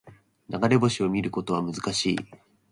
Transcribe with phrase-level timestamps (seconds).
[0.49, 2.15] 流れ星を見ることは難しい